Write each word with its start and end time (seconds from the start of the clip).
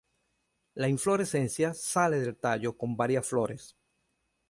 La 0.73 0.87
inflorescencia 0.89 1.75
sale 1.75 2.19
del 2.19 2.35
tallo 2.35 2.75
con 2.75 2.95
varias 2.97 3.27
flores. 3.27 3.77